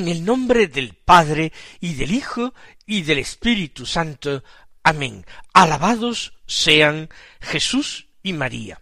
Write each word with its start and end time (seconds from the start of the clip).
En 0.00 0.08
el 0.08 0.24
nombre 0.24 0.66
del 0.66 0.94
Padre 0.94 1.52
y 1.78 1.92
del 1.92 2.14
Hijo 2.14 2.54
y 2.86 3.02
del 3.02 3.18
Espíritu 3.18 3.84
Santo. 3.84 4.42
Amén. 4.82 5.26
Alabados 5.52 6.32
sean 6.46 7.10
Jesús 7.38 8.08
y 8.22 8.32
María. 8.32 8.80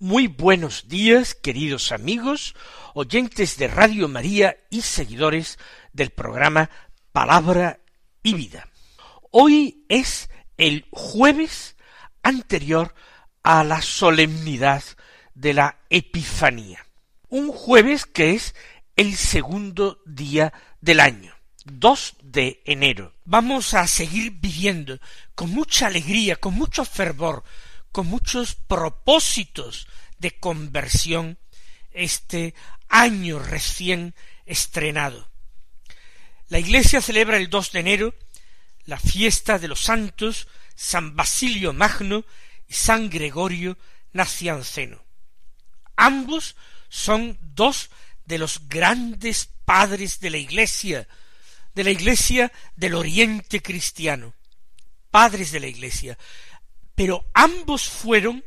Muy 0.00 0.26
buenos 0.26 0.88
días, 0.88 1.36
queridos 1.36 1.92
amigos, 1.92 2.56
oyentes 2.94 3.56
de 3.56 3.68
Radio 3.68 4.08
María 4.08 4.56
y 4.68 4.80
seguidores 4.80 5.60
del 5.92 6.10
programa 6.10 6.70
Palabra 7.12 7.78
y 8.24 8.34
Vida. 8.34 8.66
Hoy 9.30 9.84
es 9.88 10.28
el 10.56 10.86
jueves 10.90 11.76
anterior 12.24 12.96
a 13.44 13.62
la 13.62 13.80
solemnidad 13.80 14.82
de 15.34 15.54
la 15.54 15.78
Epifanía. 15.88 16.84
Un 17.28 17.52
jueves 17.52 18.06
que 18.06 18.34
es 18.34 18.56
el 18.98 19.16
segundo 19.16 20.02
día 20.04 20.52
del 20.80 20.98
año, 20.98 21.32
2 21.66 22.16
de 22.20 22.62
enero. 22.64 23.14
Vamos 23.24 23.72
a 23.74 23.86
seguir 23.86 24.32
viviendo 24.32 24.98
con 25.36 25.50
mucha 25.50 25.86
alegría, 25.86 26.34
con 26.34 26.54
mucho 26.54 26.84
fervor, 26.84 27.44
con 27.92 28.08
muchos 28.08 28.56
propósitos 28.56 29.86
de 30.18 30.36
conversión 30.40 31.38
este 31.92 32.54
año 32.88 33.38
recién 33.38 34.16
estrenado. 34.46 35.30
La 36.48 36.58
Iglesia 36.58 37.00
celebra 37.00 37.36
el 37.36 37.50
2 37.50 37.70
de 37.70 37.78
enero 37.78 38.14
la 38.84 38.98
fiesta 38.98 39.60
de 39.60 39.68
los 39.68 39.80
santos 39.80 40.48
San 40.74 41.14
Basilio 41.14 41.72
Magno 41.72 42.24
y 42.66 42.74
San 42.74 43.10
Gregorio 43.10 43.78
Nacianceno. 44.12 45.04
Ambos 45.94 46.56
son 46.88 47.38
dos 47.40 47.90
de 48.28 48.36
los 48.36 48.68
grandes 48.68 49.48
padres 49.64 50.20
de 50.20 50.28
la 50.28 50.36
Iglesia, 50.36 51.08
de 51.74 51.82
la 51.82 51.90
Iglesia 51.90 52.52
del 52.76 52.94
Oriente 52.94 53.62
cristiano, 53.62 54.34
padres 55.10 55.50
de 55.50 55.60
la 55.60 55.66
Iglesia, 55.66 56.18
pero 56.94 57.24
ambos 57.32 57.88
fueron 57.88 58.44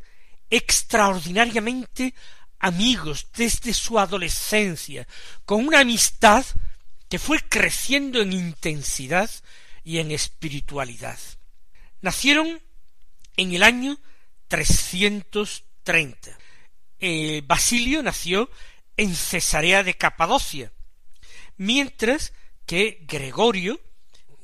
extraordinariamente 0.52 2.14
amigos 2.60 3.28
desde 3.36 3.74
su 3.74 3.98
adolescencia, 3.98 5.08
con 5.46 5.66
una 5.66 5.80
amistad 5.80 6.46
que 7.10 7.18
fue 7.18 7.40
creciendo 7.40 8.22
en 8.22 8.34
intensidad 8.34 9.32
y 9.84 9.98
en 9.98 10.12
espiritualidad. 10.12 11.18
Nacieron 12.02 12.62
en 13.36 13.54
el 13.54 13.64
año 13.64 14.00
330. 14.48 16.38
Eh, 17.00 17.42
Basilio 17.48 18.04
nació 18.04 18.48
en 19.02 19.16
Cesarea 19.16 19.82
de 19.82 19.96
Capadocia, 19.96 20.72
mientras 21.58 22.34
que 22.68 23.00
Gregorio 23.08 23.82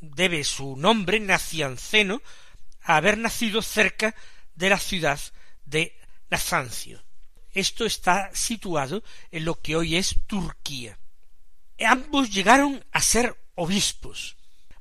debe 0.01 0.43
su 0.43 0.75
nombre 0.75 1.19
nacianceno 1.19 2.23
a 2.81 2.95
haber 2.95 3.19
nacido 3.19 3.61
cerca 3.61 4.15
de 4.55 4.71
la 4.71 4.79
ciudad 4.79 5.19
de 5.63 5.95
Nazancio. 6.31 7.03
Esto 7.51 7.85
está 7.85 8.31
situado 8.33 9.03
en 9.29 9.45
lo 9.45 9.61
que 9.61 9.75
hoy 9.75 9.95
es 9.95 10.15
Turquía. 10.25 10.97
Ambos 11.79 12.31
llegaron 12.31 12.83
a 12.91 13.01
ser 13.03 13.37
obispos. 13.53 14.37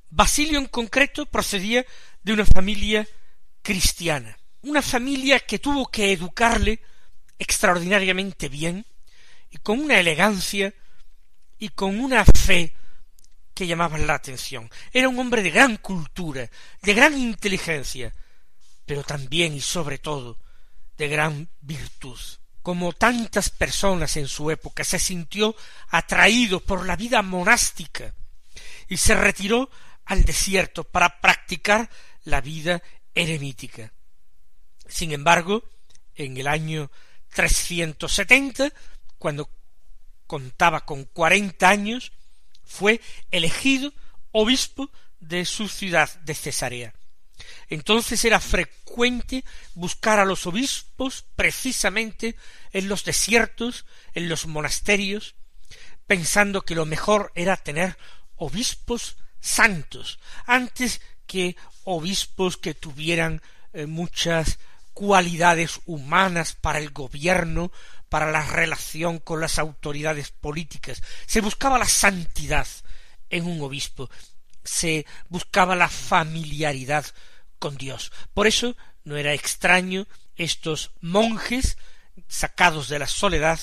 Basilio 0.09 0.59
en 0.59 0.69
concreto 0.69 1.27
procedía 1.27 1.85
de 2.23 2.33
una 2.33 2.47
familia 2.47 3.07
cristiana, 3.61 4.39
una 4.63 4.81
familia 4.81 5.39
que 5.39 5.59
tuvo 5.59 5.91
que 5.91 6.13
educarle 6.13 6.81
extraordinariamente 7.39 8.49
bien, 8.49 8.87
y 9.51 9.59
con 9.59 9.81
una 9.81 9.99
elegancia 9.99 10.73
y 11.59 11.71
con 11.71 11.99
una 11.99 12.25
fe 12.25 12.75
que 13.55 13.67
llamaban 13.67 14.07
la 14.07 14.15
atención. 14.15 14.71
Era 14.93 15.09
un 15.09 15.19
hombre 15.19 15.43
de 15.43 15.51
gran 15.51 15.79
cultura, 15.79 16.49
de 16.83 16.95
gran 16.95 17.17
inteligencia, 17.17 18.13
pero 18.85 19.03
también 19.03 19.55
y 19.55 19.61
sobre 19.61 19.99
todo 19.99 20.39
de 20.97 21.09
gran 21.09 21.49
virtud. 21.61 22.19
Como 22.63 22.93
tantas 22.93 23.51
personas 23.51 24.17
en 24.17 24.29
su 24.29 24.51
época 24.51 24.85
se 24.85 24.99
sintió 24.99 25.55
atraído 25.89 26.61
por 26.61 26.85
la 26.85 26.97
vida 26.97 27.23
monástica 27.23 28.13
y 28.89 28.97
se 28.97 29.15
retiró 29.15 29.71
al 30.05 30.25
desierto 30.25 30.85
para 30.85 31.21
practicar 31.21 31.89
la 32.25 32.41
vida 32.41 32.83
eremítica. 33.15 33.93
Sin 34.89 35.13
embargo, 35.13 35.65
en 36.15 36.37
el 36.37 36.47
año 36.47 36.91
370 37.35 38.73
cuando 39.19 39.51
contaba 40.27 40.85
con 40.85 41.05
cuarenta 41.05 41.69
años, 41.69 42.13
fue 42.65 43.01
elegido 43.31 43.93
obispo 44.33 44.91
de 45.21 45.45
su 45.45 45.69
ciudad 45.69 46.13
de 46.21 46.35
Cesarea. 46.35 46.95
Entonces 47.69 48.25
era 48.25 48.41
frecuente 48.41 49.45
buscar 49.75 50.19
a 50.19 50.25
los 50.25 50.47
obispos 50.47 51.25
precisamente 51.37 52.37
en 52.73 52.89
los 52.89 53.05
desiertos, 53.05 53.87
en 54.15 54.29
los 54.29 54.47
monasterios, 54.47 55.35
pensando 56.07 56.63
que 56.63 56.75
lo 56.75 56.87
mejor 56.87 57.33
era 57.35 57.57
tener 57.57 57.97
obispos 58.37 59.17
santos, 59.41 60.19
antes 60.47 61.01
que 61.27 61.57
obispos 61.85 62.57
que 62.57 62.75
tuvieran 62.75 63.43
eh, 63.73 63.87
muchas 63.87 64.59
cualidades 64.93 65.81
humanas 65.85 66.55
para 66.55 66.79
el 66.79 66.91
gobierno, 66.91 67.71
para 68.09 68.31
la 68.31 68.45
relación 68.47 69.19
con 69.19 69.41
las 69.41 69.59
autoridades 69.59 70.31
políticas. 70.31 71.03
Se 71.27 71.41
buscaba 71.41 71.79
la 71.79 71.89
santidad 71.89 72.67
en 73.31 73.47
un 73.47 73.61
obispo, 73.61 74.11
se 74.65 75.07
buscaba 75.29 75.77
la 75.77 75.89
familiaridad 75.89 77.05
con 77.59 77.77
Dios. 77.77 78.13
Por 78.35 78.47
eso 78.47 78.77
no 79.05 79.17
era 79.17 79.35
extraño 79.35 80.07
estos 80.37 80.93
monjes 81.01 81.79
sacados 82.29 82.89
de 82.89 82.99
la 82.99 83.07
soledad 83.07 83.59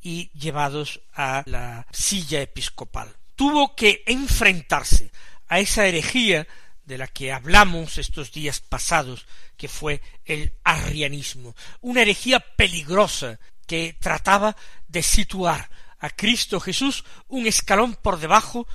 y 0.00 0.30
llevados 0.32 1.00
a 1.14 1.42
la 1.46 1.86
silla 1.92 2.40
episcopal. 2.40 3.14
Tuvo 3.36 3.74
que 3.74 4.02
enfrentarse 4.06 5.10
a 5.48 5.60
esa 5.60 5.86
herejía 5.86 6.46
de 6.84 6.98
la 6.98 7.06
que 7.06 7.32
hablamos 7.32 7.98
estos 7.98 8.32
días 8.32 8.60
pasados, 8.60 9.26
que 9.56 9.68
fue 9.68 10.00
el 10.24 10.54
arrianismo, 10.64 11.54
una 11.80 12.02
herejía 12.02 12.40
peligrosa 12.40 13.38
que 13.68 13.96
trataba 14.00 14.56
de 14.88 15.02
situar 15.04 15.70
a 16.00 16.10
Cristo 16.10 16.58
Jesús 16.58 17.04
un 17.28 17.46
escalón 17.46 17.94
por 17.94 18.18
debajo 18.18 18.66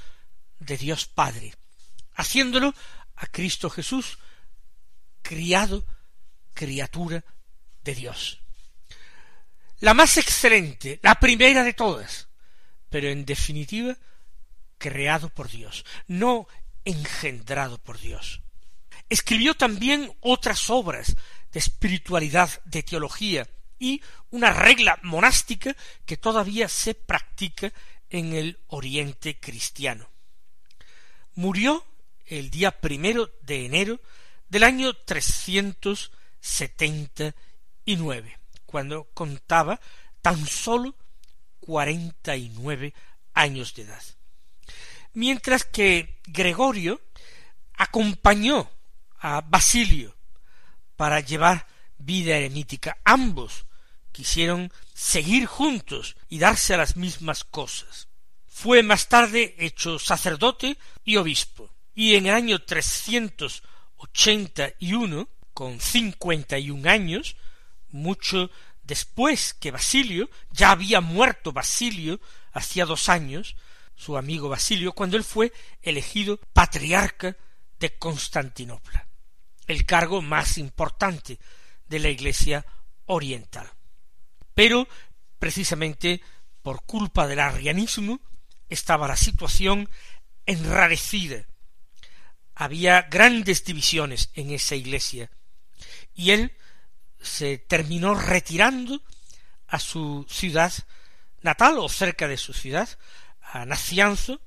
de 0.60 0.78
Dios 0.78 1.08
Padre, 1.08 1.56
haciéndolo 2.14 2.74
a 3.16 3.26
Cristo 3.28 3.70
Jesús 3.70 4.20
criado, 5.22 5.84
criatura 6.54 7.26
de 7.84 7.96
Dios. 7.96 8.40
La 9.80 9.94
más 9.94 10.18
excelente, 10.18 11.00
la 11.02 11.16
primera 11.16 11.64
de 11.64 11.74
todas, 11.74 12.30
pero 12.90 13.10
en 13.10 13.26
definitiva 13.26 13.98
creado 14.78 15.30
por 15.30 15.50
Dios, 15.50 15.86
no 16.08 16.48
engendrado 16.86 17.80
por 17.80 18.00
Dios. 18.00 18.42
Escribió 19.10 19.56
también 19.56 20.16
otras 20.22 20.70
obras 20.70 21.16
de 21.52 21.60
espiritualidad, 21.60 22.50
de 22.66 22.84
teología, 22.84 23.48
y 23.84 24.02
una 24.32 24.54
regla 24.54 24.98
monástica 25.04 25.76
que 26.06 26.16
todavía 26.16 26.70
se 26.70 26.96
practica 26.96 27.74
en 28.10 28.32
el 28.34 28.60
oriente 28.68 29.38
cristiano. 29.38 30.10
Murió 31.36 31.86
el 32.26 32.50
día 32.50 32.80
primero 32.80 33.30
de 33.42 33.66
enero 33.66 34.00
del 34.48 34.64
año 34.64 34.94
trescientos 34.94 36.14
setenta 36.40 37.36
y 37.84 37.98
nueve, 37.98 38.40
cuando 38.66 39.10
contaba 39.14 39.82
tan 40.22 40.48
sólo 40.48 40.96
cuarenta 41.60 42.38
y 42.38 42.50
nueve 42.50 42.94
años 43.34 43.74
de 43.74 43.82
edad. 43.82 44.04
Mientras 45.12 45.66
que 45.66 46.22
Gregorio 46.26 47.02
acompañó 47.74 48.72
a 49.20 49.42
Basilio 49.42 50.16
para 50.96 51.20
llevar 51.20 51.68
vida 51.98 52.36
eremítica. 52.36 52.98
Ambos 53.04 53.66
quisieron 54.14 54.72
seguir 54.94 55.46
juntos 55.46 56.16
y 56.30 56.40
darse 56.40 56.74
a 56.74 56.78
las 56.78 56.96
mismas 56.96 57.44
cosas. 57.44 58.08
Fue 58.48 58.84
más 58.84 59.10
tarde 59.10 59.56
hecho 59.58 60.00
sacerdote 60.00 60.78
y 61.04 61.18
obispo. 61.18 61.70
y 61.96 62.16
en 62.16 62.26
el 62.28 62.34
año 62.34 62.60
381, 62.60 65.28
con 65.54 65.80
cincuenta 65.80 66.58
y 66.58 66.72
un 66.72 66.88
años, 66.88 67.36
mucho 67.92 68.50
después 68.84 69.54
que 69.54 69.72
Basilio, 69.72 70.30
ya 70.52 70.72
había 70.72 71.02
muerto 71.02 71.52
Basilio 71.52 72.20
hacía 72.52 72.86
dos 72.86 73.10
años, 73.10 73.56
su 73.96 74.18
amigo 74.18 74.50
Basilio, 74.50 74.94
cuando 74.94 75.18
él 75.18 75.24
fue 75.24 75.54
elegido 75.82 76.38
patriarca 76.54 77.36
de 77.80 77.98
Constantinopla, 77.98 79.08
el 79.68 79.86
cargo 79.86 80.22
más 80.22 80.58
importante 80.58 81.40
de 81.88 82.00
la 82.00 82.10
Iglesia 82.10 82.66
oriental. 83.06 83.70
Pero, 84.54 84.88
precisamente 85.40 86.22
por 86.62 86.84
culpa 86.84 87.28
del 87.28 87.40
arrianismo, 87.40 88.20
estaba 88.70 89.08
la 89.08 89.18
situación 89.18 89.90
enrarecida. 90.46 91.46
Había 92.56 93.04
grandes 93.04 93.64
divisiones 93.66 94.30
en 94.34 94.52
esa 94.52 94.76
iglesia, 94.76 95.30
y 96.14 96.32
él 96.32 96.54
se 97.22 97.58
terminó 97.58 98.16
retirando 98.16 99.02
a 99.68 99.80
su 99.80 100.26
ciudad 100.30 100.72
natal 101.42 101.78
o 101.80 101.90
cerca 101.90 102.28
de 102.28 102.38
su 102.38 102.54
ciudad, 102.54 102.88
a 103.42 103.66
Nacianzo, 103.66 104.40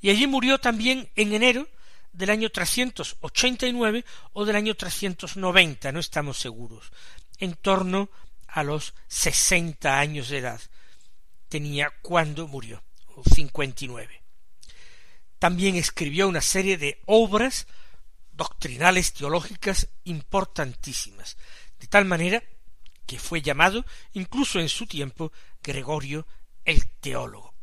y 0.00 0.10
allí 0.10 0.26
murió 0.26 0.58
también 0.58 1.10
en 1.14 1.32
enero 1.32 1.68
del 2.12 2.30
año 2.30 2.50
389 2.50 4.04
o 4.32 4.44
del 4.44 4.56
año 4.56 4.74
390, 4.74 5.92
no 5.92 6.00
estamos 6.00 6.38
seguros, 6.38 6.90
en 7.38 7.54
torno 7.54 8.10
a 8.52 8.62
los 8.62 8.94
sesenta 9.08 9.98
años 9.98 10.28
de 10.28 10.38
edad 10.38 10.60
tenía 11.48 11.90
cuando 12.02 12.46
murió, 12.46 12.82
cincuenta 13.34 13.84
y 13.84 13.88
nueve. 13.88 14.22
También 15.38 15.74
escribió 15.74 16.28
una 16.28 16.40
serie 16.40 16.78
de 16.78 17.00
obras 17.06 17.66
doctrinales 18.32 19.12
teológicas 19.12 19.88
importantísimas, 20.04 21.36
de 21.80 21.86
tal 21.86 22.04
manera 22.04 22.42
que 23.06 23.18
fue 23.18 23.42
llamado, 23.42 23.84
incluso 24.12 24.60
en 24.60 24.68
su 24.68 24.86
tiempo, 24.86 25.32
Gregorio 25.62 26.26
el 26.64 26.88
teólogo. 27.00 27.54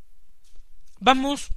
Vamos 0.99 1.49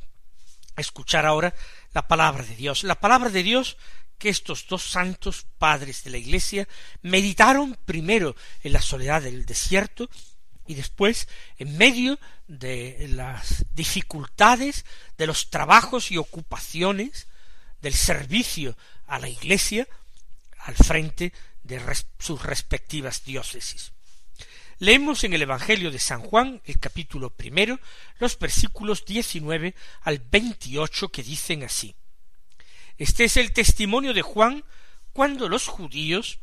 a 0.76 0.80
escuchar 0.80 1.26
ahora 1.26 1.54
la 1.92 2.06
palabra 2.06 2.44
de 2.44 2.54
Dios, 2.54 2.84
la 2.84 3.00
palabra 3.00 3.30
de 3.30 3.42
Dios 3.42 3.76
que 4.22 4.28
estos 4.28 4.68
dos 4.68 4.84
santos 4.84 5.46
padres 5.58 6.04
de 6.04 6.10
la 6.10 6.16
Iglesia 6.16 6.68
meditaron 7.00 7.76
primero 7.84 8.36
en 8.62 8.72
la 8.72 8.80
soledad 8.80 9.20
del 9.20 9.44
desierto 9.46 10.08
y 10.64 10.74
después 10.74 11.26
en 11.58 11.76
medio 11.76 12.20
de 12.46 13.08
las 13.08 13.66
dificultades, 13.74 14.84
de 15.18 15.26
los 15.26 15.50
trabajos 15.50 16.12
y 16.12 16.18
ocupaciones, 16.18 17.26
del 17.80 17.94
servicio 17.94 18.76
a 19.08 19.18
la 19.18 19.28
Iglesia 19.28 19.88
al 20.58 20.76
frente 20.76 21.32
de 21.64 21.82
sus 22.20 22.40
respectivas 22.44 23.24
diócesis. 23.24 23.90
Leemos 24.78 25.24
en 25.24 25.32
el 25.32 25.42
Evangelio 25.42 25.90
de 25.90 25.98
San 25.98 26.20
Juan, 26.20 26.62
el 26.64 26.78
capítulo 26.78 27.30
primero, 27.30 27.80
los 28.20 28.38
versículos 28.38 29.04
diecinueve 29.04 29.74
al 30.02 30.20
veintiocho 30.20 31.08
que 31.08 31.24
dicen 31.24 31.64
así 31.64 31.96
este 33.02 33.24
es 33.24 33.36
el 33.36 33.52
testimonio 33.52 34.14
de 34.14 34.22
Juan 34.22 34.64
cuando 35.12 35.48
los 35.48 35.66
judíos 35.66 36.38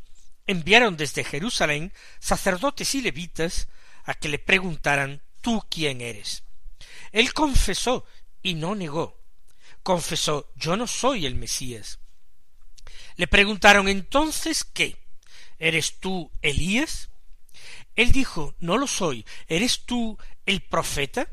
enviaron 0.46 0.98
desde 0.98 1.24
Jerusalén 1.24 1.90
sacerdotes 2.18 2.94
y 2.94 3.00
levitas 3.00 3.68
a 4.04 4.12
que 4.12 4.28
le 4.28 4.38
preguntaran 4.38 5.22
¿tú 5.40 5.64
quién 5.70 6.02
eres? 6.02 6.44
Él 7.12 7.32
confesó 7.32 8.04
y 8.42 8.52
no 8.52 8.74
negó. 8.74 9.18
Confesó 9.82 10.52
yo 10.54 10.76
no 10.76 10.86
soy 10.86 11.24
el 11.24 11.34
Mesías. 11.34 11.98
Le 13.16 13.26
preguntaron 13.26 13.88
entonces 13.88 14.62
¿qué? 14.62 14.98
¿Eres 15.58 15.98
tú 15.98 16.30
Elías? 16.42 17.08
Él 17.96 18.12
dijo 18.12 18.54
no 18.58 18.76
lo 18.76 18.86
soy. 18.86 19.24
¿Eres 19.46 19.86
tú 19.86 20.18
el 20.44 20.60
profeta? 20.60 21.26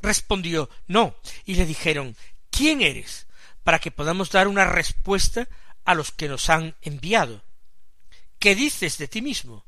Respondió 0.00 0.70
no. 0.86 1.14
Y 1.44 1.56
le 1.56 1.66
dijeron 1.66 2.16
¿quién 2.48 2.80
eres? 2.80 3.26
Para 3.64 3.78
que 3.78 3.90
podamos 3.90 4.30
dar 4.30 4.48
una 4.48 4.64
respuesta 4.64 5.48
a 5.84 5.94
los 5.94 6.10
que 6.12 6.28
nos 6.28 6.48
han 6.50 6.76
enviado. 6.82 7.42
¿Qué 8.38 8.54
dices 8.54 8.98
de 8.98 9.08
ti 9.08 9.22
mismo? 9.22 9.64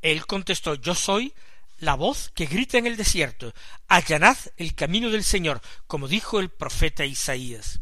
Él 0.00 0.26
contestó 0.26 0.74
Yo 0.74 0.94
soy 0.94 1.34
la 1.78 1.94
voz 1.94 2.30
que 2.34 2.46
grita 2.46 2.78
en 2.78 2.86
el 2.86 2.96
desierto 2.96 3.52
Allanad 3.88 4.36
el 4.56 4.74
camino 4.74 5.10
del 5.10 5.24
Señor, 5.24 5.60
como 5.86 6.08
dijo 6.08 6.40
el 6.40 6.50
profeta 6.50 7.04
Isaías. 7.04 7.80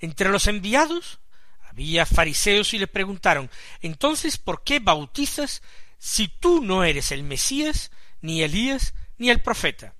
Entre 0.00 0.30
los 0.30 0.46
enviados 0.46 1.20
había 1.62 2.06
fariseos 2.06 2.74
y 2.74 2.78
le 2.78 2.86
preguntaron 2.86 3.50
Entonces 3.80 4.38
¿por 4.38 4.62
qué 4.64 4.80
bautizas 4.80 5.62
si 5.98 6.28
tú 6.28 6.62
no 6.62 6.84
eres 6.84 7.12
el 7.12 7.22
Mesías, 7.22 7.90
ni 8.20 8.42
Elías, 8.42 8.94
ni 9.18 9.30
el 9.30 9.40
profeta? 9.40 9.94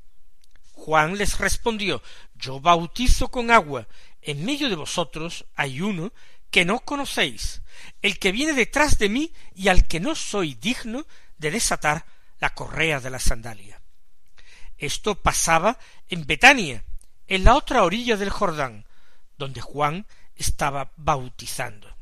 Juan 0.72 1.16
les 1.16 1.38
respondió 1.38 2.02
Yo 2.34 2.60
bautizo 2.60 3.28
con 3.28 3.50
agua, 3.50 3.86
en 4.24 4.44
medio 4.44 4.68
de 4.68 4.76
vosotros 4.76 5.44
hay 5.54 5.80
uno 5.80 6.12
que 6.50 6.64
no 6.64 6.80
conocéis, 6.80 7.62
el 8.00 8.18
que 8.18 8.32
viene 8.32 8.52
detrás 8.52 8.98
de 8.98 9.08
mí 9.08 9.32
y 9.54 9.68
al 9.68 9.86
que 9.86 10.00
no 10.00 10.14
soy 10.14 10.54
digno 10.54 11.06
de 11.38 11.50
desatar 11.50 12.06
la 12.40 12.54
correa 12.54 13.00
de 13.00 13.10
la 13.10 13.18
sandalia. 13.18 13.80
Esto 14.78 15.14
pasaba 15.14 15.78
en 16.08 16.26
Betania, 16.26 16.84
en 17.26 17.44
la 17.44 17.56
otra 17.56 17.84
orilla 17.84 18.16
del 18.16 18.30
Jordán, 18.30 18.86
donde 19.36 19.60
Juan 19.60 20.06
estaba 20.36 20.92
bautizando. 20.96 21.94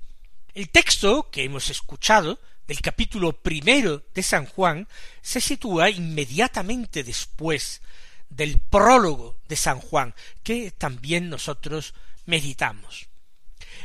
El 0.55 0.69
texto 0.69 1.31
que 1.31 1.45
hemos 1.45 1.71
escuchado 1.71 2.39
del 2.67 2.81
capítulo 2.81 3.33
primero 3.33 4.03
de 4.15 4.23
San 4.23 4.47
Juan 4.47 4.87
se 5.21 5.41
sitúa 5.41 5.91
inmediatamente 5.91 7.03
después 7.03 7.81
del 8.29 8.61
prólogo 8.61 9.39
de 9.49 9.57
San 9.57 9.81
Juan, 9.81 10.15
que 10.43 10.71
también 10.71 11.29
nosotros 11.29 11.95
meditamos. 12.27 13.09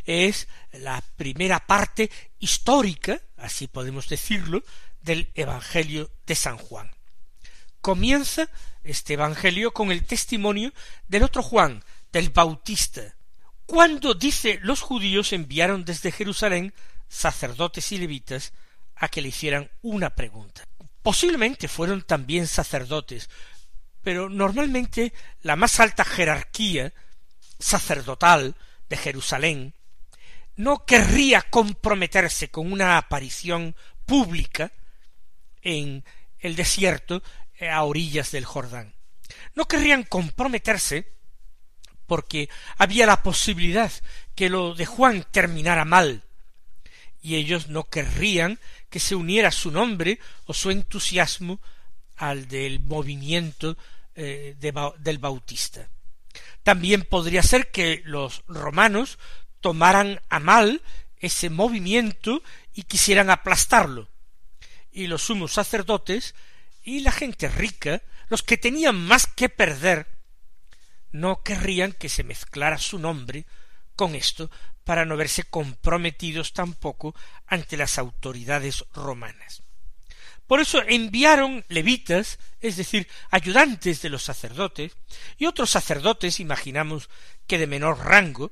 Es 0.05 0.47
la 0.71 1.03
primera 1.15 1.65
parte 1.65 2.09
histórica, 2.39 3.19
así 3.37 3.67
podemos 3.67 4.07
decirlo, 4.07 4.63
del 5.01 5.31
Evangelio 5.35 6.11
de 6.25 6.35
San 6.35 6.57
Juan. 6.57 6.91
Comienza 7.81 8.49
este 8.83 9.13
Evangelio 9.13 9.73
con 9.73 9.91
el 9.91 10.05
testimonio 10.05 10.73
del 11.07 11.23
otro 11.23 11.43
Juan, 11.43 11.83
del 12.11 12.29
Bautista, 12.29 13.15
cuando 13.65 14.13
dice 14.13 14.59
los 14.61 14.81
judíos 14.81 15.33
enviaron 15.33 15.83
desde 15.83 16.11
Jerusalén 16.11 16.73
sacerdotes 17.09 17.91
y 17.91 17.97
levitas 17.97 18.53
a 18.95 19.09
que 19.09 19.21
le 19.21 19.27
hicieran 19.27 19.69
una 19.81 20.09
pregunta. 20.09 20.63
Posiblemente 21.01 21.67
fueron 21.67 22.01
también 22.01 22.47
sacerdotes, 22.47 23.29
pero 24.01 24.29
normalmente 24.29 25.13
la 25.41 25.55
más 25.55 25.79
alta 25.79 26.03
jerarquía 26.05 26.93
sacerdotal 27.59 28.55
de 28.89 28.97
Jerusalén 28.97 29.73
no 30.57 30.85
querría 30.85 31.43
comprometerse 31.43 32.49
con 32.49 32.71
una 32.71 32.97
aparición 32.97 33.75
pública 34.05 34.71
en 35.61 36.03
el 36.39 36.55
desierto 36.55 37.23
eh, 37.59 37.69
a 37.69 37.83
orillas 37.83 38.31
del 38.31 38.45
Jordán. 38.45 38.93
No 39.55 39.65
querrían 39.65 40.03
comprometerse 40.03 41.13
porque 42.07 42.49
había 42.77 43.05
la 43.05 43.21
posibilidad 43.21 43.91
que 44.35 44.49
lo 44.49 44.73
de 44.73 44.85
Juan 44.85 45.25
terminara 45.31 45.85
mal, 45.85 46.23
y 47.21 47.35
ellos 47.35 47.67
no 47.67 47.83
querrían 47.83 48.59
que 48.89 48.99
se 48.99 49.15
uniera 49.15 49.51
su 49.51 49.71
nombre 49.71 50.19
o 50.45 50.53
su 50.53 50.71
entusiasmo 50.71 51.59
al 52.15 52.47
del 52.47 52.79
movimiento 52.79 53.77
eh, 54.15 54.55
del 54.57 55.17
Bautista. 55.17 55.89
También 56.63 57.03
podría 57.03 57.43
ser 57.43 57.71
que 57.71 58.01
los 58.05 58.43
romanos 58.47 59.19
tomaran 59.61 60.21
a 60.29 60.39
mal 60.39 60.81
ese 61.17 61.49
movimiento 61.49 62.43
y 62.73 62.83
quisieran 62.83 63.29
aplastarlo. 63.29 64.09
Y 64.91 65.07
los 65.07 65.23
sumos 65.23 65.53
sacerdotes 65.53 66.35
y 66.83 67.01
la 67.01 67.11
gente 67.11 67.47
rica, 67.49 68.01
los 68.29 68.43
que 68.43 68.57
tenían 68.57 68.95
más 68.95 69.27
que 69.27 69.49
perder, 69.49 70.07
no 71.11 71.43
querrían 71.43 71.93
que 71.93 72.09
se 72.09 72.23
mezclara 72.23 72.77
su 72.77 72.99
nombre 72.99 73.45
con 73.95 74.15
esto 74.15 74.51
para 74.83 75.05
no 75.05 75.17
verse 75.17 75.43
comprometidos 75.43 76.53
tampoco 76.53 77.15
ante 77.45 77.75
las 77.75 77.97
autoridades 77.97 78.85
romanas. 78.93 79.63
Por 80.47 80.61
eso 80.61 80.81
enviaron 80.87 81.65
levitas, 81.67 82.39
es 82.61 82.77
decir, 82.77 83.07
ayudantes 83.29 84.01
de 84.01 84.09
los 84.09 84.23
sacerdotes, 84.23 84.93
y 85.37 85.45
otros 85.45 85.69
sacerdotes, 85.69 86.39
imaginamos 86.39 87.09
que 87.45 87.57
de 87.57 87.67
menor 87.67 87.99
rango, 87.99 88.51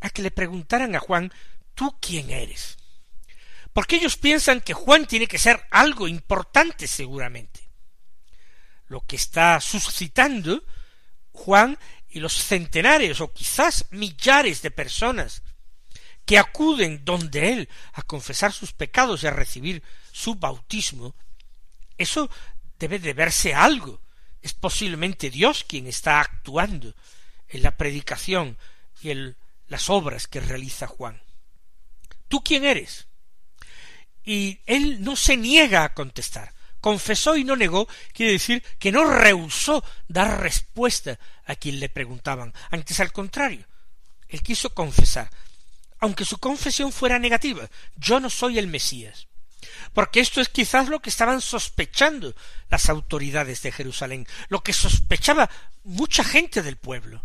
a 0.00 0.10
que 0.10 0.22
le 0.22 0.32
preguntaran 0.32 0.94
a 0.96 1.00
Juan 1.00 1.32
¿Tú 1.74 1.96
quién 2.00 2.30
eres? 2.30 2.76
Porque 3.72 3.96
ellos 3.96 4.16
piensan 4.16 4.60
que 4.60 4.74
Juan 4.74 5.06
tiene 5.06 5.26
que 5.26 5.38
ser 5.38 5.66
algo 5.70 6.06
importante 6.06 6.86
seguramente. 6.86 7.70
Lo 8.88 9.06
que 9.06 9.16
está 9.16 9.58
suscitando 9.60 10.62
Juan 11.32 11.78
y 12.10 12.20
los 12.20 12.34
centenares 12.34 13.20
o 13.22 13.32
quizás 13.32 13.86
millares 13.90 14.60
de 14.60 14.70
personas 14.70 15.42
que 16.26 16.38
acuden 16.38 17.04
donde 17.04 17.52
él 17.52 17.68
a 17.94 18.02
confesar 18.02 18.52
sus 18.52 18.72
pecados 18.72 19.22
y 19.22 19.26
a 19.26 19.30
recibir 19.30 19.82
su 20.12 20.36
bautismo, 20.36 21.14
eso 21.98 22.30
debe 22.78 22.98
de 22.98 23.14
verse 23.14 23.54
algo. 23.54 24.00
Es 24.40 24.54
posiblemente 24.54 25.30
Dios 25.30 25.64
quien 25.64 25.86
está 25.86 26.20
actuando 26.20 26.94
en 27.48 27.62
la 27.62 27.72
predicación 27.72 28.58
y 29.00 29.10
en 29.10 29.36
las 29.68 29.88
obras 29.90 30.26
que 30.26 30.40
realiza 30.40 30.86
Juan. 30.86 31.20
¿Tú 32.28 32.42
quién 32.42 32.64
eres? 32.64 33.06
Y 34.24 34.60
él 34.66 35.02
no 35.02 35.16
se 35.16 35.36
niega 35.36 35.84
a 35.84 35.94
contestar. 35.94 36.54
Confesó 36.80 37.36
y 37.36 37.44
no 37.44 37.56
negó, 37.56 37.88
quiere 38.12 38.32
decir 38.32 38.62
que 38.78 38.90
no 38.90 39.04
rehusó 39.04 39.84
dar 40.08 40.40
respuesta 40.40 41.18
a 41.44 41.54
quien 41.54 41.78
le 41.78 41.88
preguntaban. 41.88 42.52
Antes 42.70 42.98
al 43.00 43.12
contrario, 43.12 43.64
él 44.28 44.42
quiso 44.42 44.74
confesar, 44.74 45.30
aunque 46.00 46.24
su 46.24 46.38
confesión 46.38 46.90
fuera 46.90 47.18
negativa. 47.18 47.68
Yo 47.96 48.18
no 48.18 48.30
soy 48.30 48.58
el 48.58 48.66
Mesías. 48.66 49.28
Porque 49.92 50.20
esto 50.20 50.40
es 50.40 50.48
quizás 50.48 50.88
lo 50.88 51.00
que 51.00 51.10
estaban 51.10 51.40
sospechando 51.40 52.34
las 52.68 52.88
autoridades 52.88 53.62
de 53.62 53.72
Jerusalén, 53.72 54.26
lo 54.48 54.62
que 54.62 54.72
sospechaba 54.72 55.50
mucha 55.84 56.24
gente 56.24 56.62
del 56.62 56.76
pueblo. 56.76 57.24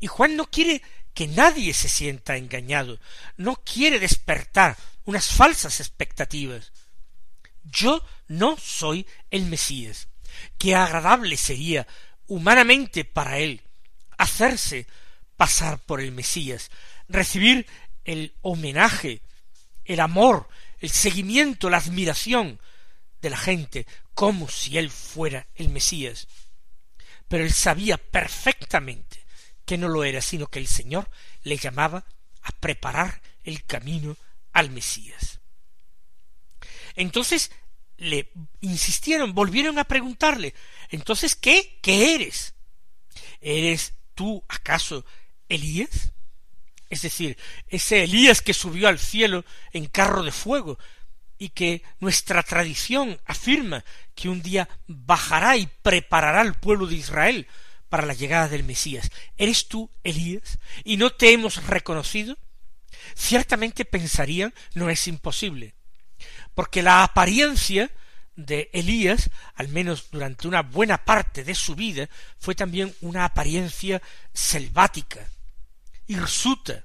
Y 0.00 0.06
Juan 0.06 0.36
no 0.36 0.50
quiere 0.50 0.82
que 1.14 1.26
nadie 1.26 1.74
se 1.74 1.88
sienta 1.88 2.36
engañado, 2.36 2.98
no 3.36 3.56
quiere 3.56 3.98
despertar 3.98 4.76
unas 5.04 5.28
falsas 5.30 5.80
expectativas. 5.80 6.72
Yo 7.64 8.04
no 8.28 8.56
soy 8.56 9.06
el 9.30 9.44
Mesías. 9.46 10.08
Qué 10.58 10.74
agradable 10.74 11.36
sería 11.36 11.86
humanamente 12.26 13.04
para 13.04 13.38
él 13.38 13.62
hacerse 14.16 14.86
pasar 15.36 15.78
por 15.80 16.00
el 16.00 16.12
Mesías, 16.12 16.70
recibir 17.08 17.66
el 18.04 18.34
homenaje, 18.40 19.22
el 19.84 20.00
amor, 20.00 20.48
el 20.82 20.90
seguimiento, 20.90 21.70
la 21.70 21.78
admiración 21.78 22.60
de 23.22 23.30
la 23.30 23.36
gente, 23.36 23.86
como 24.14 24.48
si 24.48 24.76
él 24.76 24.90
fuera 24.90 25.46
el 25.54 25.68
Mesías. 25.68 26.26
Pero 27.28 27.44
él 27.44 27.52
sabía 27.52 27.96
perfectamente 27.98 29.24
que 29.64 29.78
no 29.78 29.88
lo 29.88 30.02
era, 30.02 30.20
sino 30.20 30.48
que 30.48 30.58
el 30.58 30.66
Señor 30.66 31.08
le 31.44 31.56
llamaba 31.56 32.04
a 32.42 32.50
preparar 32.50 33.22
el 33.44 33.64
camino 33.64 34.16
al 34.52 34.70
Mesías. 34.70 35.40
Entonces 36.96 37.52
le 37.96 38.32
insistieron, 38.60 39.34
volvieron 39.34 39.78
a 39.78 39.84
preguntarle, 39.84 40.52
entonces, 40.90 41.36
¿qué? 41.36 41.78
¿Qué 41.80 42.16
eres? 42.16 42.54
¿Eres 43.40 43.94
tú 44.16 44.44
acaso 44.48 45.04
Elías? 45.48 46.12
Es 46.92 47.00
decir, 47.00 47.38
ese 47.68 48.04
Elías 48.04 48.42
que 48.42 48.52
subió 48.52 48.86
al 48.86 48.98
cielo 48.98 49.46
en 49.72 49.86
carro 49.86 50.22
de 50.22 50.30
fuego 50.30 50.78
y 51.38 51.48
que 51.48 51.82
nuestra 52.00 52.42
tradición 52.42 53.18
afirma 53.24 53.82
que 54.14 54.28
un 54.28 54.42
día 54.42 54.68
bajará 54.86 55.56
y 55.56 55.70
preparará 55.80 56.42
al 56.42 56.60
pueblo 56.60 56.86
de 56.86 56.96
Israel 56.96 57.46
para 57.88 58.04
la 58.04 58.12
llegada 58.12 58.46
del 58.46 58.64
Mesías. 58.64 59.10
¿Eres 59.38 59.68
tú 59.68 59.90
Elías? 60.04 60.58
¿Y 60.84 60.98
no 60.98 61.08
te 61.08 61.32
hemos 61.32 61.64
reconocido? 61.66 62.36
Ciertamente 63.14 63.86
pensarían 63.86 64.52
no 64.74 64.90
es 64.90 65.08
imposible, 65.08 65.74
porque 66.52 66.82
la 66.82 67.04
apariencia 67.04 67.90
de 68.36 68.68
Elías, 68.74 69.30
al 69.54 69.68
menos 69.68 70.10
durante 70.10 70.46
una 70.46 70.60
buena 70.60 71.06
parte 71.06 71.42
de 71.42 71.54
su 71.54 71.74
vida, 71.74 72.10
fue 72.38 72.54
también 72.54 72.94
una 73.00 73.24
apariencia 73.24 74.02
selvática, 74.34 75.26
hirsuta. 76.06 76.84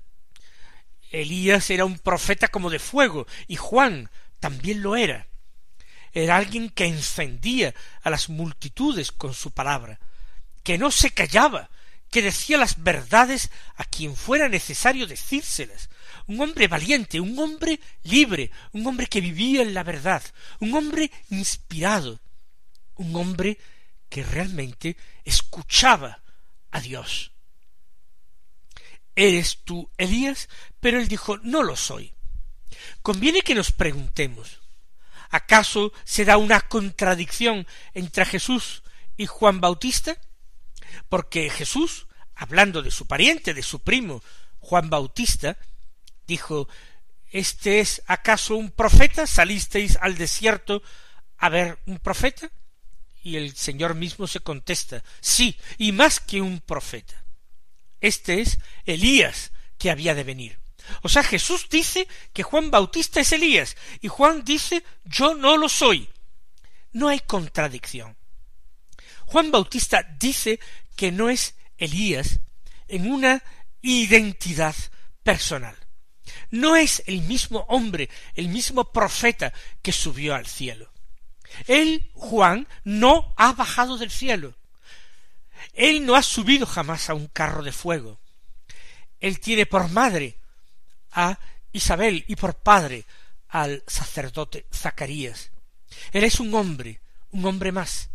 Elías 1.11 1.69
era 1.69 1.85
un 1.85 1.99
profeta 1.99 2.47
como 2.47 2.69
de 2.69 2.79
fuego, 2.79 3.27
y 3.47 3.55
Juan 3.55 4.09
también 4.39 4.81
lo 4.81 4.95
era. 4.95 5.27
Era 6.13 6.37
alguien 6.37 6.69
que 6.69 6.85
encendía 6.85 7.73
a 8.01 8.09
las 8.09 8.29
multitudes 8.29 9.11
con 9.11 9.33
su 9.33 9.51
palabra, 9.51 9.99
que 10.63 10.77
no 10.77 10.91
se 10.91 11.11
callaba, 11.11 11.69
que 12.09 12.21
decía 12.21 12.57
las 12.57 12.83
verdades 12.83 13.51
a 13.75 13.83
quien 13.83 14.15
fuera 14.15 14.49
necesario 14.49 15.07
decírselas, 15.07 15.89
un 16.25 16.41
hombre 16.41 16.67
valiente, 16.67 17.19
un 17.19 17.37
hombre 17.39 17.79
libre, 18.03 18.51
un 18.71 18.85
hombre 18.87 19.07
que 19.07 19.21
vivía 19.21 19.61
en 19.61 19.73
la 19.73 19.83
verdad, 19.83 20.23
un 20.59 20.73
hombre 20.73 21.11
inspirado, 21.29 22.19
un 22.95 23.15
hombre 23.15 23.57
que 24.09 24.23
realmente 24.23 24.97
escuchaba 25.23 26.21
a 26.71 26.81
Dios. 26.81 27.31
¿Eres 29.17 29.63
tú 29.65 29.89
Elías? 29.97 30.47
Pero 30.79 30.99
él 30.99 31.07
dijo, 31.07 31.37
no 31.39 31.63
lo 31.63 31.75
soy. 31.75 32.13
Conviene 33.01 33.41
que 33.41 33.55
nos 33.55 33.71
preguntemos, 33.71 34.61
¿acaso 35.31 35.91
se 36.03 36.23
da 36.23 36.37
una 36.37 36.61
contradicción 36.61 37.65
entre 37.95 38.25
Jesús 38.25 38.83
y 39.17 39.25
Juan 39.25 39.59
Bautista? 39.59 40.15
Porque 41.09 41.49
Jesús, 41.49 42.05
hablando 42.35 42.83
de 42.83 42.91
su 42.91 43.07
pariente, 43.07 43.55
de 43.55 43.63
su 43.63 43.79
primo, 43.79 44.21
Juan 44.59 44.91
Bautista, 44.91 45.57
dijo 46.27 46.69
¿Este 47.31 47.79
es 47.79 48.03
acaso 48.05 48.55
un 48.55 48.69
profeta? 48.69 49.25
¿Salisteis 49.25 49.97
al 49.99 50.15
desierto 50.15 50.83
a 51.39 51.49
ver 51.49 51.79
un 51.87 51.97
profeta? 51.97 52.51
Y 53.23 53.37
el 53.37 53.55
Señor 53.55 53.95
mismo 53.95 54.27
se 54.27 54.41
contesta 54.41 55.03
Sí, 55.21 55.57
y 55.79 55.91
más 55.91 56.19
que 56.19 56.39
un 56.39 56.59
profeta. 56.59 57.26
Este 58.01 58.41
es 58.41 58.59
Elías 58.85 59.51
que 59.77 59.91
había 59.91 60.15
de 60.15 60.23
venir. 60.23 60.59
O 61.01 61.09
sea, 61.09 61.23
Jesús 61.23 61.67
dice 61.69 62.07
que 62.33 62.43
Juan 62.43 62.71
Bautista 62.71 63.19
es 63.19 63.31
Elías, 63.33 63.75
y 64.01 64.07
Juan 64.07 64.43
dice 64.45 64.83
yo 65.03 65.35
no 65.35 65.57
lo 65.57 65.69
soy. 65.69 66.09
No 66.93 67.09
hay 67.09 67.19
contradicción. 67.19 68.15
Juan 69.25 69.51
Bautista 69.51 70.03
dice 70.17 70.59
que 70.95 71.11
no 71.11 71.29
es 71.29 71.55
Elías 71.77 72.39
en 72.87 73.11
una 73.11 73.43
identidad 73.81 74.75
personal 75.23 75.75
no 76.51 76.75
es 76.75 77.03
el 77.07 77.21
mismo 77.21 77.65
hombre, 77.67 78.09
el 78.35 78.49
mismo 78.49 78.91
profeta 78.91 79.53
que 79.81 79.91
subió 79.91 80.35
al 80.35 80.45
cielo. 80.45 80.91
Él, 81.67 82.11
Juan, 82.13 82.67
no 82.83 83.33
ha 83.37 83.53
bajado 83.53 83.97
del 83.97 84.11
cielo. 84.11 84.56
Él 85.73 86.05
no 86.05 86.15
ha 86.15 86.23
subido 86.23 86.65
jamás 86.65 87.09
a 87.09 87.13
un 87.13 87.27
carro 87.27 87.63
de 87.63 87.71
fuego. 87.71 88.19
Él 89.19 89.39
tiene 89.39 89.65
por 89.65 89.89
madre 89.89 90.37
a 91.11 91.39
Isabel 91.71 92.23
y 92.27 92.35
por 92.35 92.55
padre 92.55 93.05
al 93.49 93.83
sacerdote 93.87 94.65
Zacarías. 94.73 95.51
Él 96.11 96.23
es 96.23 96.39
un 96.39 96.53
hombre, 96.53 97.01
un 97.31 97.45
hombre 97.45 97.71
más. 97.71 98.09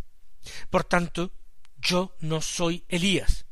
Por 0.70 0.84
tanto, 0.84 1.32
yo 1.80 2.14
no 2.20 2.40
soy 2.40 2.84
Elías. 2.88 3.44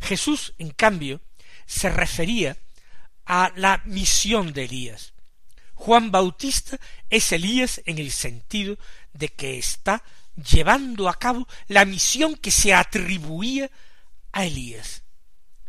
Jesús, 0.00 0.54
en 0.58 0.70
cambio, 0.70 1.20
se 1.66 1.88
refería 1.90 2.56
a 3.24 3.52
la 3.56 3.82
misión 3.84 4.52
de 4.52 4.64
Elías. 4.64 5.12
Juan 5.74 6.10
Bautista 6.10 6.78
es 7.08 7.30
Elías 7.30 7.80
en 7.84 7.98
el 7.98 8.10
sentido 8.10 8.78
de 9.12 9.28
que 9.28 9.58
está 9.58 10.02
llevando 10.38 11.08
a 11.08 11.18
cabo 11.18 11.46
la 11.66 11.84
misión 11.84 12.36
que 12.36 12.50
se 12.50 12.74
atribuía 12.74 13.70
a 14.32 14.44
Elías. 14.44 15.02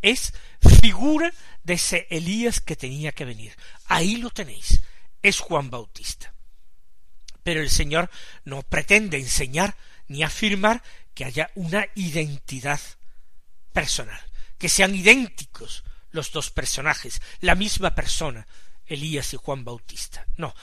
Es 0.02 0.32
figura 0.80 1.32
de 1.62 1.74
ese 1.74 2.06
Elías 2.10 2.60
que 2.60 2.76
tenía 2.76 3.12
que 3.12 3.24
venir. 3.24 3.56
Ahí 3.86 4.16
lo 4.16 4.30
tenéis. 4.30 4.80
Es 5.22 5.40
Juan 5.40 5.70
Bautista. 5.70 6.32
Pero 7.42 7.60
el 7.60 7.70
Señor 7.70 8.10
no 8.44 8.62
pretende 8.62 9.18
enseñar 9.18 9.76
ni 10.08 10.22
afirmar 10.22 10.82
que 11.14 11.24
haya 11.24 11.50
una 11.54 11.86
identidad 11.94 12.80
personal, 13.72 14.20
que 14.58 14.68
sean 14.68 14.94
idénticos 14.94 15.84
los 16.10 16.32
dos 16.32 16.50
personajes, 16.50 17.20
la 17.40 17.54
misma 17.54 17.94
persona, 17.94 18.46
Elías 18.86 19.32
y 19.34 19.36
Juan 19.36 19.64
Bautista. 19.64 20.26
No, 20.36 20.54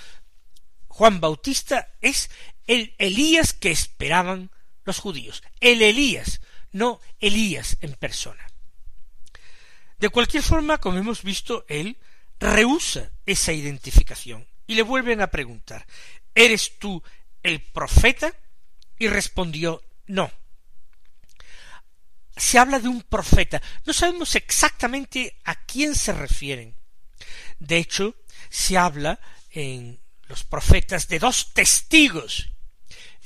Juan 0.87 1.19
Bautista 1.19 1.93
es 2.01 2.29
el 2.67 2.95
Elías 2.97 3.53
que 3.53 3.71
esperaban 3.71 4.51
los 4.83 4.99
judíos, 4.99 5.43
el 5.59 5.81
Elías, 5.81 6.41
no 6.71 6.99
Elías 7.19 7.77
en 7.81 7.93
persona. 7.93 8.45
De 9.97 10.09
cualquier 10.09 10.43
forma, 10.43 10.77
como 10.77 10.99
hemos 10.99 11.23
visto, 11.23 11.65
él 11.67 11.97
rehúsa 12.39 13.09
esa 13.25 13.51
identificación 13.51 14.47
y 14.67 14.75
le 14.75 14.83
vuelven 14.83 15.21
a 15.21 15.31
preguntar 15.31 15.87
¿Eres 16.35 16.77
tú 16.77 17.01
el 17.41 17.61
profeta? 17.61 18.31
y 18.99 19.07
respondió 19.07 19.81
no 20.05 20.31
se 22.37 22.59
habla 22.59 22.79
de 22.79 22.87
un 22.87 23.01
profeta. 23.01 23.61
No 23.85 23.93
sabemos 23.93 24.35
exactamente 24.35 25.37
a 25.43 25.55
quién 25.55 25.95
se 25.95 26.13
refieren. 26.13 26.75
De 27.59 27.77
hecho, 27.77 28.15
se 28.49 28.77
habla 28.77 29.19
en 29.49 29.99
los 30.27 30.43
profetas 30.43 31.07
de 31.07 31.19
dos 31.19 31.53
testigos 31.53 32.51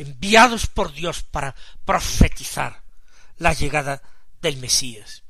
enviados 0.01 0.67
por 0.67 0.93
Dios 0.93 1.23
para 1.23 1.55
profetizar 1.85 2.83
la 3.37 3.53
llegada 3.53 4.01
del 4.41 4.57
Mesías. 4.57 5.23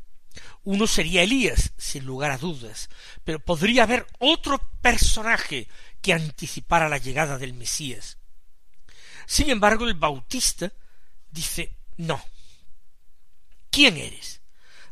Uno 0.64 0.88
sería 0.88 1.24
Elías, 1.24 1.72
sin 1.78 2.06
lugar 2.06 2.32
a 2.32 2.38
dudas, 2.38 2.90
pero 3.24 3.40
podría 3.40 3.84
haber 3.84 4.08
otro 4.20 4.60
personaje 4.82 5.68
que 6.02 6.14
anticipara 6.14 6.88
la 6.88 7.00
llegada 7.00 7.38
del 7.38 7.54
Mesías. 7.54 8.18
Sin 9.26 9.50
embargo, 9.50 9.88
el 9.88 9.96
Bautista 9.96 10.72
dice 11.30 11.76
no. 11.98 12.24
¿Quién 13.70 13.98
eres? 13.98 14.42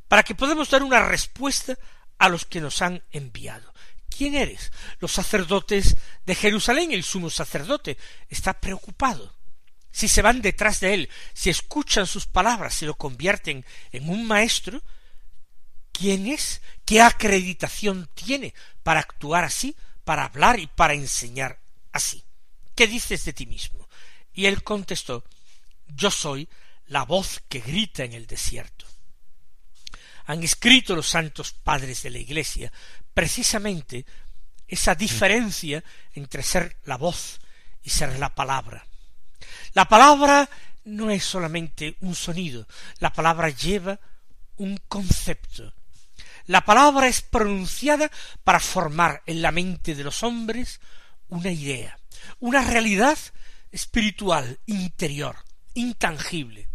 Para 0.07 0.23
que 0.23 0.35
podamos 0.35 0.69
dar 0.69 0.83
una 0.83 1.05
respuesta 1.05 1.77
a 2.17 2.29
los 2.29 2.45
que 2.45 2.61
nos 2.61 2.81
han 2.81 3.03
enviado. 3.11 3.73
¿Quién 4.09 4.35
eres? 4.35 4.71
Los 4.99 5.11
sacerdotes 5.11 5.95
de 6.25 6.35
Jerusalén, 6.35 6.91
el 6.91 7.03
sumo 7.03 7.29
sacerdote, 7.29 7.97
está 8.27 8.59
preocupado. 8.59 9.38
Si 9.91 10.07
se 10.07 10.21
van 10.21 10.41
detrás 10.41 10.79
de 10.79 10.93
él, 10.93 11.09
si 11.33 11.49
escuchan 11.49 12.05
sus 12.05 12.25
palabras, 12.25 12.73
si 12.73 12.85
lo 12.85 12.95
convierten 12.95 13.65
en 13.91 14.09
un 14.09 14.25
maestro, 14.27 14.81
¿quién 15.91 16.27
es? 16.27 16.61
¿Qué 16.85 17.01
acreditación 17.01 18.09
tiene 18.13 18.53
para 18.83 18.99
actuar 18.99 19.43
así, 19.43 19.75
para 20.03 20.25
hablar 20.25 20.59
y 20.59 20.67
para 20.67 20.93
enseñar 20.93 21.59
así? 21.91 22.23
¿Qué 22.75 22.87
dices 22.87 23.25
de 23.25 23.33
ti 23.33 23.45
mismo? 23.45 23.89
Y 24.33 24.45
él 24.45 24.63
contestó, 24.63 25.25
yo 25.87 26.11
soy 26.11 26.47
la 26.87 27.03
voz 27.03 27.41
que 27.49 27.59
grita 27.59 28.03
en 28.03 28.13
el 28.13 28.27
desierto. 28.27 28.85
Han 30.25 30.43
escrito 30.43 30.95
los 30.95 31.07
santos 31.07 31.51
padres 31.51 32.03
de 32.03 32.11
la 32.11 32.19
Iglesia 32.19 32.71
precisamente 33.13 34.05
esa 34.67 34.93
diferencia 34.95 35.83
entre 36.13 36.43
ser 36.43 36.77
la 36.85 36.97
voz 36.97 37.39
y 37.81 37.89
ser 37.89 38.19
la 38.19 38.33
palabra. 38.33 38.85
La 39.73 39.85
palabra 39.85 40.49
no 40.85 41.09
es 41.11 41.23
solamente 41.23 41.97
un 42.01 42.15
sonido, 42.15 42.67
la 42.99 43.11
palabra 43.13 43.49
lleva 43.49 43.99
un 44.57 44.79
concepto. 44.87 45.73
La 46.47 46.65
palabra 46.65 47.07
es 47.07 47.21
pronunciada 47.21 48.09
para 48.43 48.59
formar 48.59 49.21
en 49.25 49.41
la 49.41 49.51
mente 49.51 49.93
de 49.93 50.03
los 50.03 50.23
hombres 50.23 50.79
una 51.27 51.51
idea, 51.51 51.99
una 52.39 52.63
realidad 52.63 53.17
espiritual, 53.71 54.59
interior, 54.65 55.35
intangible. 55.75 56.67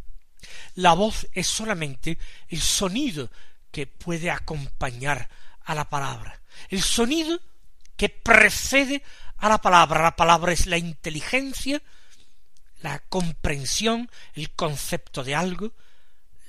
La 0.77 0.93
voz 0.93 1.27
es 1.33 1.47
solamente 1.47 2.19
el 2.49 2.61
sonido 2.61 3.31
que 3.73 3.87
puede 3.87 4.31
acompañar 4.31 5.29
a 5.65 5.75
la 5.75 5.89
palabra, 5.89 6.41
el 6.69 6.83
sonido 6.83 7.41
que 7.97 8.09
precede 8.09 9.03
a 9.39 9.49
la 9.49 9.59
palabra. 9.59 10.03
La 10.03 10.17
palabra 10.17 10.53
es 10.53 10.67
la 10.67 10.79
inteligencia, 10.79 11.83
la 12.85 12.99
comprensión, 12.99 14.11
el 14.35 14.51
concepto 14.51 15.25
de 15.25 15.35
algo, 15.35 15.73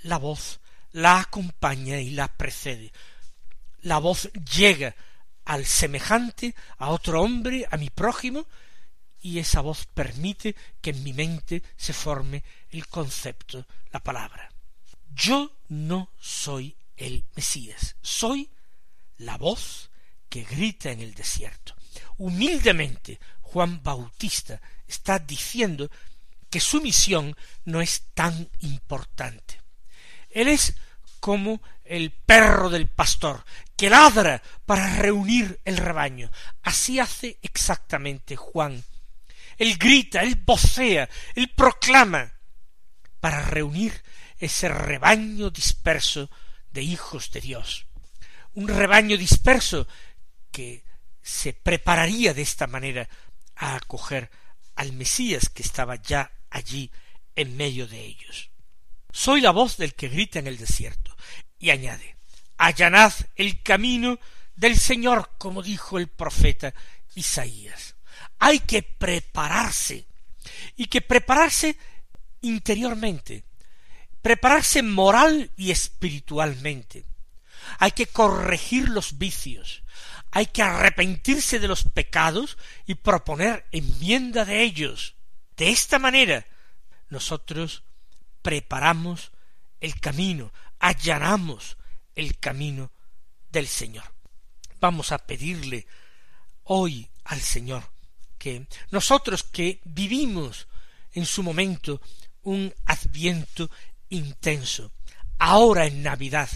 la 0.03 0.17
voz 0.17 0.59
la 0.91 1.21
acompaña 1.21 1.99
y 2.01 2.09
la 2.09 2.27
precede. 2.27 2.91
La 3.83 3.99
voz 3.99 4.29
llega 4.53 4.95
al 5.45 5.65
semejante, 5.65 6.53
a 6.77 6.89
otro 6.89 7.21
hombre, 7.21 7.65
a 7.71 7.77
mi 7.77 7.89
prójimo, 7.89 8.47
y 9.21 9.39
esa 9.39 9.61
voz 9.61 9.85
permite 9.85 10.57
que 10.81 10.89
en 10.89 11.03
mi 11.03 11.13
mente 11.13 11.63
se 11.77 11.93
forme 11.93 12.43
el 12.69 12.85
concepto, 12.87 13.65
la 13.91 14.01
palabra. 14.01 14.51
Yo 15.13 15.53
no 15.69 16.11
soy 16.19 16.75
el 16.97 17.23
Mesías, 17.35 17.95
soy 18.01 18.49
la 19.19 19.37
voz 19.37 19.89
que 20.27 20.43
grita 20.43 20.91
en 20.91 20.99
el 20.99 21.13
desierto. 21.13 21.75
Humildemente 22.17 23.21
Juan 23.41 23.81
Bautista 23.81 24.59
está 24.85 25.19
diciendo 25.19 25.89
que 26.55 26.61
su 26.61 26.79
misión 26.79 27.35
no 27.65 27.81
es 27.81 28.03
tan 28.13 28.49
importante. 28.61 29.59
Él 30.29 30.47
es 30.47 30.77
como 31.19 31.61
el 31.83 32.11
perro 32.11 32.69
del 32.69 32.87
pastor, 32.87 33.43
que 33.75 33.89
ladra 33.89 34.41
para 34.65 34.95
reunir 34.95 35.59
el 35.65 35.75
rebaño. 35.75 36.31
Así 36.63 36.97
hace 36.97 37.39
exactamente 37.41 38.37
Juan 38.37 38.85
él 39.57 39.77
grita, 39.77 40.21
él 40.21 40.41
vocea, 40.45 41.09
él 41.33 41.51
proclama 41.53 42.33
para 43.19 43.41
reunir 43.41 44.01
ese 44.37 44.69
rebaño 44.69 45.49
disperso 45.49 46.29
de 46.71 46.83
hijos 46.83 47.31
de 47.31 47.41
Dios. 47.41 47.85
Un 48.53 48.69
rebaño 48.69 49.17
disperso 49.17 49.89
que 50.53 50.85
se 51.21 51.51
prepararía 51.51 52.33
de 52.33 52.43
esta 52.43 52.65
manera 52.65 53.09
a 53.57 53.75
acoger 53.75 54.31
al 54.75 54.91
Mesías 54.93 55.49
que 55.49 55.63
estaba 55.63 55.95
ya 55.95 56.31
allí 56.55 56.91
en 57.35 57.55
medio 57.57 57.87
de 57.87 58.03
ellos. 58.05 58.49
Soy 59.11 59.41
la 59.41 59.51
voz 59.51 59.77
del 59.77 59.93
que 59.93 60.09
grita 60.09 60.39
en 60.39 60.47
el 60.47 60.57
desierto. 60.57 61.15
Y 61.57 61.69
añade, 61.69 62.17
allanad 62.57 63.13
el 63.35 63.61
camino 63.63 64.19
del 64.55 64.77
Señor, 64.77 65.31
como 65.37 65.63
dijo 65.63 65.97
el 65.97 66.07
profeta 66.07 66.73
Isaías 67.15 67.95
hay 68.39 68.59
que 68.59 68.83
prepararse 68.83 70.05
y 70.75 70.85
que 70.85 71.01
prepararse 71.01 71.77
interiormente, 72.41 73.43
prepararse 74.21 74.83
moral 74.83 75.51
y 75.55 75.71
espiritualmente. 75.71 77.05
Hay 77.79 77.91
que 77.91 78.07
corregir 78.07 78.89
los 78.89 79.17
vicios, 79.17 79.83
hay 80.31 80.45
que 80.47 80.61
arrepentirse 80.61 81.59
de 81.59 81.67
los 81.67 81.83
pecados 81.85 82.57
y 82.85 82.95
proponer 82.95 83.65
enmienda 83.71 84.45
de 84.45 84.61
ellos. 84.61 85.14
De 85.57 85.69
esta 85.69 85.99
manera 85.99 86.45
nosotros 87.09 87.83
preparamos 88.41 89.31
el 89.79 89.99
camino, 89.99 90.51
allanamos 90.79 91.77
el 92.15 92.37
camino 92.39 92.91
del 93.49 93.67
Señor. 93.67 94.13
Vamos 94.79 95.11
a 95.11 95.17
pedirle 95.19 95.87
hoy 96.63 97.09
al 97.25 97.41
Señor 97.41 97.95
nosotros 98.91 99.43
que 99.43 99.81
vivimos 99.83 100.67
en 101.13 101.25
su 101.25 101.41
momento 101.41 102.01
un 102.43 102.73
adviento 102.85 103.69
intenso, 104.09 104.91
ahora 105.39 105.85
en 105.85 106.03
Navidad 106.03 106.49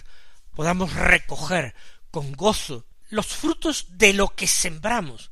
podamos 0.56 0.94
recoger 0.94 1.74
con 2.12 2.34
gozo 2.34 2.86
los 3.10 3.26
frutos 3.26 3.88
de 3.90 4.14
lo 4.14 4.36
que 4.36 4.46
sembramos, 4.46 5.32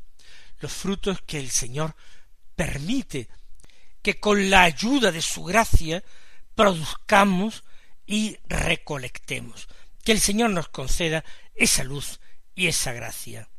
los 0.60 0.71
frutos 0.71 1.21
que 1.21 1.39
el 1.39 1.51
Señor 1.51 1.95
permite 2.56 3.30
que 4.07 4.21
con 4.21 4.49
la 4.49 4.61
ayuda 4.61 5.11
de 5.11 5.21
su 5.21 5.43
gracia 5.43 6.01
produzcamos 6.55 7.65
y 8.05 8.37
recolectemos. 8.47 9.67
Que 10.05 10.13
el 10.13 10.21
Señor 10.21 10.51
nos 10.51 10.69
conceda 10.69 11.25
esa 11.55 11.83
luz 11.83 12.21
y 12.55 12.67
esa 12.67 12.93
gracia. 12.93 13.49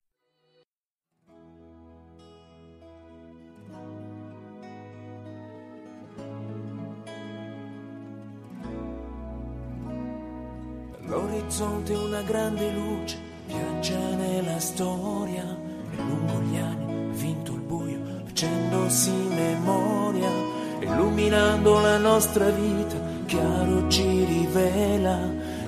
Facendosi 18.38 19.11
memoria, 19.11 20.31
illuminando 20.81 21.81
la 21.81 21.98
nostra 21.98 22.48
vita, 22.51 22.94
chiaro 23.27 23.88
ci 23.88 24.24
rivela 24.24 25.18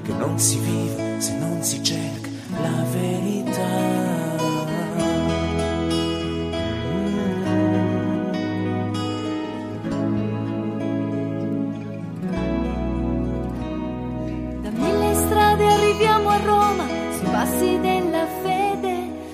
che 0.04 0.12
non 0.12 0.38
si 0.38 0.56
vive 0.58 1.20
se 1.20 1.36
non 1.36 1.64
si 1.64 1.82
cerca 1.82 2.28
la 2.62 2.84
verità. 2.92 3.98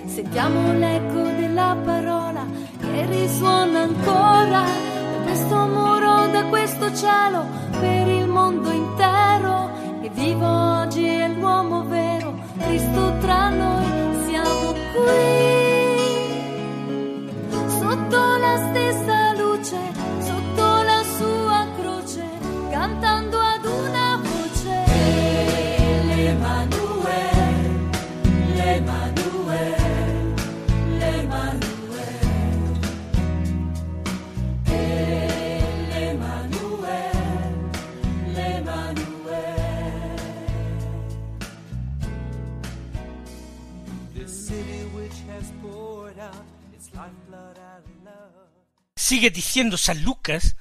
Sentiamo 0.07 0.72
l'eco 0.72 1.15
della 1.15 1.15
Sigue 49.16 49.31
diciendo 49.31 49.79
San 49.79 50.02
Lucas 50.02 50.57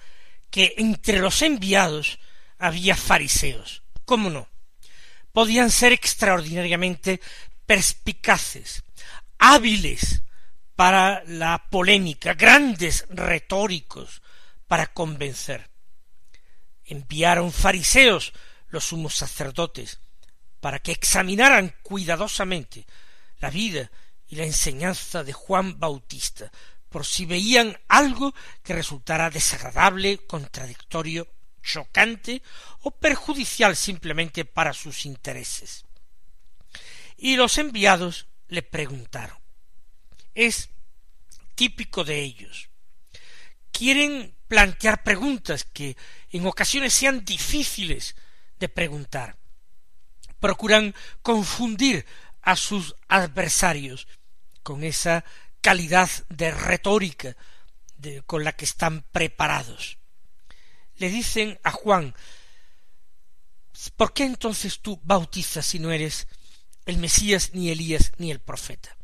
que 0.49 0.75
entre 0.77 1.19
los 1.19 1.41
enviados 1.41 2.19
había 2.57 2.95
fariseos. 2.95 3.83
¿Cómo 4.05 4.29
no? 4.29 4.47
Podían 5.33 5.69
ser 5.69 5.91
extraordinariamente 5.91 7.19
perspicaces, 7.65 8.85
hábiles 9.39 10.21
para 10.73 11.21
la 11.25 11.67
polémica, 11.69 12.33
grandes 12.33 13.05
retóricos 13.09 14.21
para 14.69 14.87
convencer. 14.87 15.69
Enviaron 16.85 17.51
fariseos, 17.51 18.31
los 18.69 18.85
sumos 18.85 19.15
sacerdotes, 19.15 19.99
para 20.61 20.79
que 20.79 20.93
examinaran 20.93 21.75
cuidadosamente 21.83 22.85
la 23.39 23.49
vida 23.49 23.91
y 24.29 24.37
la 24.37 24.45
enseñanza 24.45 25.25
de 25.25 25.33
Juan 25.33 25.77
Bautista, 25.77 26.49
por 26.95 27.05
si 27.05 27.25
veían 27.25 27.77
algo 27.89 28.34
que 28.63 28.73
resultara 28.73 29.29
desagradable, 29.29 30.19
contradictorio, 30.19 31.27
chocante 31.62 32.41
o 32.84 32.91
perjudicial 32.91 33.75
simplemente 33.75 34.45
para 34.45 34.71
sus 34.71 35.05
intereses. 35.05 35.84
Y 37.17 37.36
los 37.36 37.58
enviados 37.58 38.27
le 38.47 38.63
preguntaron. 38.63 39.38
Es 40.36 40.69
típico 41.53 42.05
de 42.05 42.21
ellos. 42.21 42.69
Quieren 43.73 44.34
plantear 44.47 45.03
preguntas 45.03 45.65
que 45.65 45.97
en 46.31 46.47
ocasiones 46.47 46.93
sean 46.93 47.25
difíciles 47.25 48.15
de 48.58 48.69
preguntar. 48.69 49.36
Procuran 50.39 50.95
confundir 51.21 52.05
a 52.41 52.55
sus 52.55 52.95
adversarios 53.10 54.08
con 54.63 54.86
esa 54.86 55.25
calidad 55.65 56.12
de 56.30 56.51
retórica 56.51 57.36
con 58.28 58.43
la 58.43 58.56
que 58.56 58.65
están 58.65 59.01
preparados. 59.12 59.97
Le 60.97 61.10
dicen 61.10 61.60
a 61.63 61.71
Juan, 61.71 62.13
¿por 63.97 64.13
qué 64.13 64.25
entonces 64.25 64.82
tú 64.82 65.01
bautizas 65.04 65.65
si 65.65 65.80
no 65.80 65.91
eres 65.91 66.28
el 66.86 66.99
Mesías, 66.99 67.56
ni 67.56 67.71
Elías, 67.71 68.12
ni 68.19 68.30
el 68.30 68.41
profeta? 68.41 68.95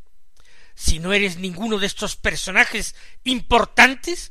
Si 0.76 1.00
no 1.00 1.12
eres 1.12 1.36
ninguno 1.36 1.80
de 1.80 1.86
estos 1.86 2.14
personajes 2.14 2.94
importantes, 3.24 4.30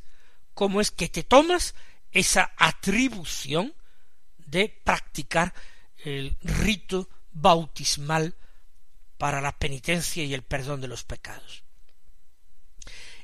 ¿cómo 0.54 0.80
es 0.80 0.90
que 0.90 1.10
te 1.10 1.24
tomas 1.24 1.74
esa 2.12 2.54
atribución 2.56 3.74
de 4.38 4.70
practicar 4.70 5.52
el 5.98 6.38
rito 6.40 7.10
bautismal 7.30 8.34
para 9.18 9.42
la 9.42 9.58
penitencia 9.58 10.24
y 10.24 10.32
el 10.32 10.44
perdón 10.44 10.80
de 10.80 10.88
los 10.88 11.04
pecados? 11.04 11.62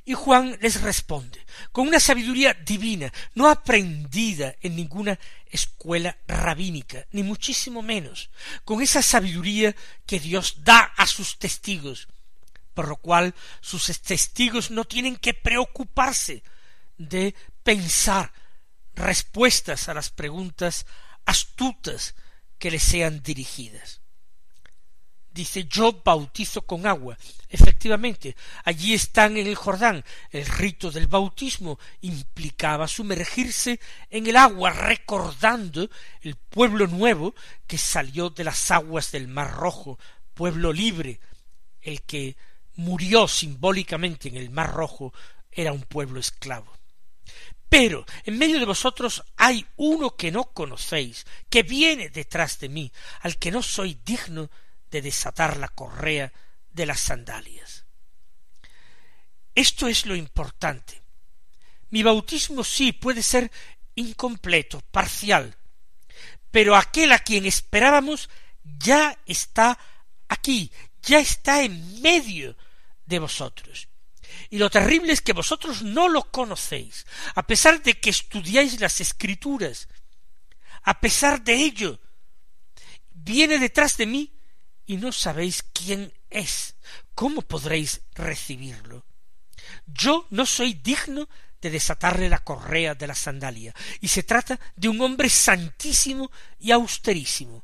Y 0.09 0.15
Juan 0.15 0.57
les 0.59 0.81
responde, 0.81 1.45
con 1.71 1.87
una 1.87 1.99
sabiduría 1.99 2.55
divina, 2.55 3.13
no 3.35 3.47
aprendida 3.47 4.55
en 4.59 4.75
ninguna 4.75 5.19
escuela 5.45 6.17
rabínica, 6.27 7.05
ni 7.11 7.21
muchísimo 7.21 7.83
menos, 7.83 8.31
con 8.65 8.81
esa 8.81 9.03
sabiduría 9.03 9.75
que 10.07 10.19
Dios 10.19 10.63
da 10.63 10.79
a 10.97 11.05
sus 11.05 11.37
testigos, 11.37 12.07
por 12.73 12.87
lo 12.87 12.95
cual 12.95 13.35
sus 13.61 13.85
testigos 14.01 14.71
no 14.71 14.83
tienen 14.83 15.15
que 15.15 15.35
preocuparse 15.35 16.41
de 16.97 17.35
pensar 17.61 18.33
respuestas 18.95 19.89
a 19.89 19.93
las 19.93 20.09
preguntas 20.09 20.87
astutas 21.25 22.15
que 22.57 22.71
les 22.71 22.81
sean 22.81 23.21
dirigidas 23.21 23.98
dice 25.39 25.65
yo 25.69 26.01
bautizo 26.03 26.61
con 26.63 26.85
agua. 26.85 27.17
Efectivamente, 27.49 28.35
allí 28.65 28.93
están 28.93 29.37
en 29.37 29.47
el 29.47 29.55
Jordán. 29.55 30.03
El 30.31 30.45
rito 30.45 30.91
del 30.91 31.07
bautismo 31.07 31.79
implicaba 32.01 32.87
sumergirse 32.87 33.79
en 34.09 34.27
el 34.27 34.35
agua 34.35 34.71
recordando 34.71 35.89
el 36.21 36.35
pueblo 36.35 36.87
nuevo 36.87 37.33
que 37.65 37.77
salió 37.77 38.29
de 38.29 38.43
las 38.43 38.69
aguas 38.71 39.11
del 39.11 39.27
Mar 39.27 39.51
Rojo, 39.51 39.97
pueblo 40.33 40.73
libre, 40.73 41.19
el 41.81 42.01
que 42.01 42.35
murió 42.75 43.27
simbólicamente 43.27 44.27
en 44.27 44.35
el 44.35 44.49
Mar 44.49 44.73
Rojo 44.73 45.13
era 45.51 45.71
un 45.71 45.83
pueblo 45.83 46.19
esclavo. 46.19 46.71
Pero 47.69 48.05
en 48.25 48.37
medio 48.37 48.59
de 48.59 48.65
vosotros 48.65 49.23
hay 49.37 49.65
uno 49.77 50.15
que 50.15 50.31
no 50.31 50.45
conocéis, 50.45 51.25
que 51.49 51.63
viene 51.63 52.09
detrás 52.09 52.59
de 52.59 52.67
mí, 52.67 52.91
al 53.21 53.37
que 53.37 53.51
no 53.51 53.61
soy 53.61 53.97
digno 54.03 54.49
de 54.91 55.01
desatar 55.01 55.57
la 55.57 55.67
correa 55.67 56.31
de 56.71 56.85
las 56.85 56.99
sandalias. 56.99 57.85
Esto 59.55 59.87
es 59.87 60.05
lo 60.05 60.15
importante. 60.15 61.01
Mi 61.89 62.03
bautismo 62.03 62.63
sí 62.63 62.93
puede 62.93 63.23
ser 63.23 63.51
incompleto, 63.95 64.81
parcial, 64.91 65.57
pero 66.51 66.75
aquel 66.75 67.11
a 67.11 67.19
quien 67.19 67.45
esperábamos 67.45 68.29
ya 68.63 69.17
está 69.25 69.77
aquí, 70.27 70.71
ya 71.01 71.19
está 71.19 71.63
en 71.63 72.01
medio 72.01 72.55
de 73.05 73.19
vosotros. 73.19 73.87
Y 74.49 74.57
lo 74.57 74.69
terrible 74.69 75.13
es 75.13 75.21
que 75.21 75.33
vosotros 75.33 75.81
no 75.81 76.07
lo 76.07 76.31
conocéis, 76.31 77.05
a 77.35 77.45
pesar 77.45 77.81
de 77.81 77.99
que 77.99 78.09
estudiáis 78.09 78.79
las 78.79 79.01
escrituras, 79.01 79.87
a 80.83 80.99
pesar 80.99 81.43
de 81.43 81.55
ello, 81.55 81.99
viene 83.11 83.57
detrás 83.59 83.97
de 83.97 84.05
mí 84.05 84.38
y 84.89 84.97
no 84.97 85.11
sabéis 85.11 85.61
quién 85.71 86.11
es, 86.31 86.73
¿cómo 87.13 87.43
podréis 87.43 88.01
recibirlo? 88.15 89.05
Yo 89.85 90.25
no 90.31 90.47
soy 90.47 90.73
digno 90.73 91.29
de 91.61 91.69
desatarle 91.69 92.27
la 92.27 92.43
correa 92.43 92.95
de 92.95 93.05
la 93.05 93.13
sandalia, 93.13 93.75
y 94.01 94.07
se 94.07 94.23
trata 94.23 94.59
de 94.75 94.89
un 94.89 94.99
hombre 95.01 95.29
santísimo 95.29 96.31
y 96.57 96.71
austerísimo, 96.71 97.63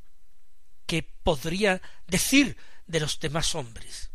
que 0.85 1.01
podría 1.01 1.81
decir 2.05 2.55
de 2.85 2.99
los 2.99 3.19
demás 3.19 3.55
hombres. 3.55 4.11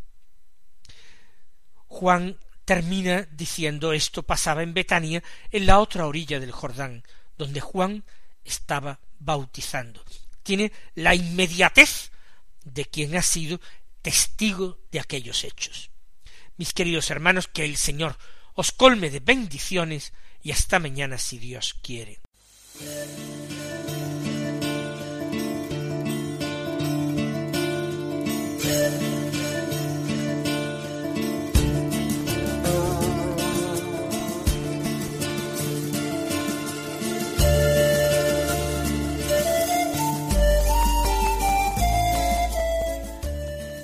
Juan 1.89 2.39
termina 2.65 3.27
diciendo 3.33 3.93
esto 3.93 4.23
pasaba 4.23 4.63
en 4.63 4.73
Betania, 4.73 5.21
en 5.51 5.67
la 5.67 5.81
otra 5.81 6.07
orilla 6.07 6.39
del 6.39 6.53
Jordán, 6.53 7.03
donde 7.37 7.61
Juan 7.61 8.05
estaba 8.45 9.01
bautizando. 9.19 10.01
Tiene 10.45 10.71
la 10.95 11.17
inmediatez 11.17 12.13
de 12.65 12.85
quien 12.85 13.17
ha 13.17 13.23
sido 13.23 13.61
testigo 14.03 14.79
de 14.91 15.01
aquellos 15.01 15.45
hechos. 15.45 15.91
Mis 16.57 16.73
queridos 16.73 17.11
hermanos, 17.11 17.49
que 17.49 17.65
el 17.65 17.77
Señor 17.77 18.17
os 18.55 18.73
colme 18.73 19.11
de 19.11 19.21
bendiciones 19.21 20.13
y 20.43 20.53
hasta 20.53 20.79
mañana 20.79 21.19
si 21.19 21.39
Dios 21.39 21.75
quiere. 21.83 22.21